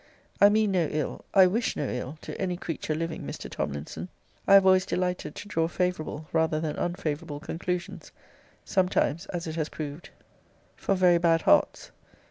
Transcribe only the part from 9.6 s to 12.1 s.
proved, for very bad hearts.